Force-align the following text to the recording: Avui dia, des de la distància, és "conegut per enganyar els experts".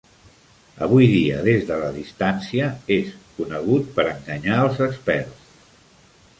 Avui 0.85 1.09
dia, 1.11 1.35
des 1.47 1.67
de 1.67 1.77
la 1.83 1.91
distància, 1.99 2.71
és 2.97 3.13
"conegut 3.37 3.95
per 4.01 4.09
enganyar 4.17 4.59
els 4.67 4.85
experts". 4.91 5.57